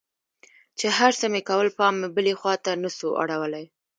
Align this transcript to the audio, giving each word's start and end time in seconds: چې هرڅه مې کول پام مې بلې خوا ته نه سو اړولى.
چې 0.79 0.87
هرڅه 0.97 1.25
مې 1.33 1.41
کول 1.49 1.67
پام 1.77 1.93
مې 2.01 2.09
بلې 2.15 2.33
خوا 2.39 2.53
ته 2.65 2.71
نه 2.83 2.89
سو 2.97 3.07
اړولى. 3.21 3.65